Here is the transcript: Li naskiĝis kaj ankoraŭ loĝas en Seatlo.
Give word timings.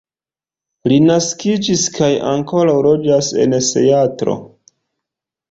Li 0.91 0.95
naskiĝis 1.09 1.83
kaj 1.97 2.09
ankoraŭ 2.31 2.75
loĝas 2.87 3.31
en 3.45 3.55
Seatlo. 3.69 4.37